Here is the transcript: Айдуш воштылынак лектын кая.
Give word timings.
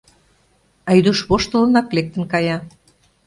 Айдуш 0.91 1.19
воштылынак 1.29 1.87
лектын 1.95 2.23
кая. 2.31 2.57